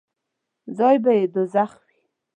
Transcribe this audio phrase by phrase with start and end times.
[0.77, 1.97] ځای به یې دوږخ وي.